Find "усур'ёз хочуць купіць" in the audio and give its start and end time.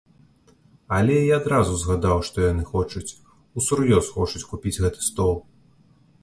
3.63-4.75